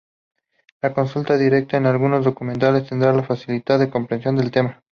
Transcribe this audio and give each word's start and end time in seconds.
La 0.81 0.95
consulta 0.95 1.37
directa 1.37 1.79
de 1.79 1.87
algunos 1.87 2.25
documentos 2.25 2.87
tendría 2.89 3.13
que 3.13 3.21
facilitar 3.21 3.77
la 3.79 3.91
comprensión 3.91 4.35
del 4.35 4.49
tema. 4.49 4.81